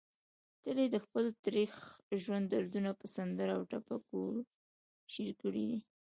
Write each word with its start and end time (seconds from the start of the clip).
تل 0.63 0.77
يې 0.83 0.87
دخپل 0.97 1.25
تريخ 1.45 1.73
ژوند 2.21 2.45
دردونه 2.53 2.89
په 2.99 3.05
سندره 3.15 3.51
او 3.57 3.61
ټپه 3.71 3.95
کوشېر 4.09 5.29
کړي 5.41 5.63
دي 5.69 5.79